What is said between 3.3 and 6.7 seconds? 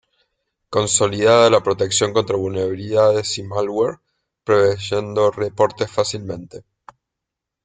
y "malware", proveyendo reportes fácilmente.